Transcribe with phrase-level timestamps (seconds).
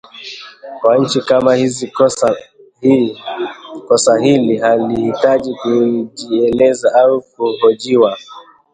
[0.79, 1.87] Kwa nchi kama hizi
[3.87, 8.17] kosa hili halihitaji kujieleza au kuhojiwa